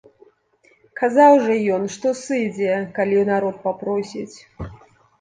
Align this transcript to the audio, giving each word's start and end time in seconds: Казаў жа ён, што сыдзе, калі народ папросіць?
Казаў 1.01 1.33
жа 1.43 1.59
ён, 1.77 1.87
што 1.97 2.15
сыдзе, 2.23 2.75
калі 2.99 3.23
народ 3.31 3.63
папросіць? 3.71 4.37